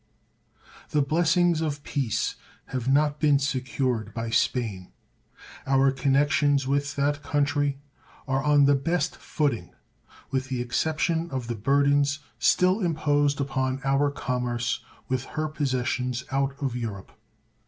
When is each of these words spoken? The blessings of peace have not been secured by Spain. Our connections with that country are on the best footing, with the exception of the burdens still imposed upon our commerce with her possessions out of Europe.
The 0.89 1.03
blessings 1.03 1.61
of 1.61 1.83
peace 1.83 2.33
have 2.73 2.87
not 2.91 3.19
been 3.19 3.37
secured 3.37 4.15
by 4.15 4.31
Spain. 4.31 4.87
Our 5.67 5.91
connections 5.91 6.65
with 6.65 6.95
that 6.95 7.21
country 7.21 7.77
are 8.27 8.43
on 8.43 8.65
the 8.65 8.73
best 8.73 9.15
footing, 9.15 9.75
with 10.31 10.47
the 10.47 10.59
exception 10.59 11.29
of 11.29 11.45
the 11.45 11.53
burdens 11.55 12.17
still 12.39 12.79
imposed 12.79 13.39
upon 13.39 13.79
our 13.83 14.09
commerce 14.09 14.83
with 15.07 15.25
her 15.37 15.47
possessions 15.47 16.23
out 16.31 16.55
of 16.59 16.75
Europe. 16.75 17.11